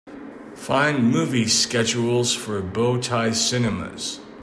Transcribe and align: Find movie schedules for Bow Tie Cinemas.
Find 0.55 1.11
movie 1.11 1.47
schedules 1.47 2.33
for 2.33 2.59
Bow 2.63 2.99
Tie 2.99 3.33
Cinemas. 3.33 4.19